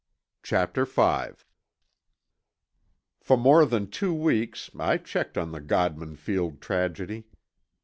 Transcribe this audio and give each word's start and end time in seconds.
CHAPTER 0.41 0.85
V 0.85 1.43
For 3.19 3.37
more 3.37 3.67
than 3.67 3.85
two 3.91 4.11
weeks, 4.15 4.71
I 4.79 4.97
checked 4.97 5.37
on 5.37 5.51
the 5.51 5.61
Godman 5.61 6.15
Field 6.15 6.59
tragedy. 6.59 7.25